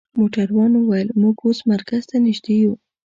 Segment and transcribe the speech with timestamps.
[0.17, 2.73] موټروان وویل: موږ اوس مرکز ته نژدې یو.